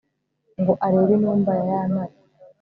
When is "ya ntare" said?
1.71-2.15